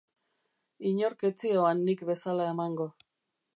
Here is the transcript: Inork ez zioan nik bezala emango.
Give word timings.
Inork 0.91 1.21
ez 1.29 1.31
zioan 1.45 1.85
nik 1.91 2.03
bezala 2.13 2.51
emango. 2.55 2.91